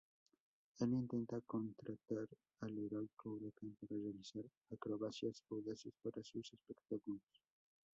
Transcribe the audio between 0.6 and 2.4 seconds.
Él intenta contratar